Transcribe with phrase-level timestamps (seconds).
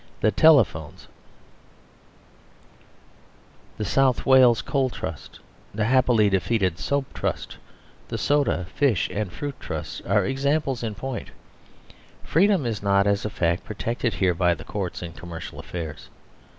[0.21, 1.07] The Telephones,
[3.77, 5.39] the South Wales Coal Trust,
[5.75, 7.57] the happily defeated Soap Trust,
[8.07, 11.29] the Soda, Fish, and Fruit Trusts, are examples in point.
[11.37, 15.03] 91 THE SERVILE STATE dom is not, as a fact, protected here by the Courts
[15.03, 16.09] in commercial affairs.